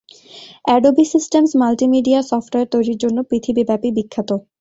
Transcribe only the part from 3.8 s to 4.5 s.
বিখ্যাত।